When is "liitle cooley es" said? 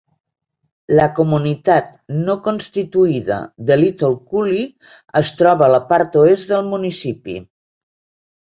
3.81-5.33